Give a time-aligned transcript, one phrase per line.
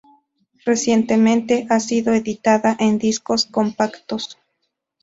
[0.65, 4.39] Recientemente ha sido editada en discos compactos.